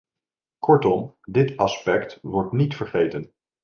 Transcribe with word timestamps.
Kortom, 0.59 1.15
dit 1.21 1.57
aspect 1.57 2.19
wordt 2.21 2.51
niet 2.51 2.75
vergeten. 2.75 3.33